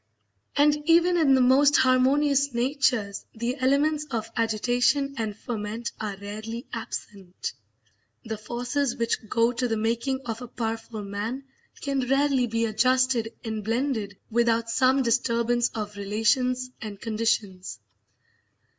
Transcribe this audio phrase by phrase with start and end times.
[0.55, 6.65] And even in the most harmonious natures the elements of agitation and ferment are rarely
[6.73, 7.53] absent.
[8.25, 11.43] The forces which go to the making of a powerful man
[11.81, 17.77] can rarely be adjusted and blended without some disturbance of relations and conditions.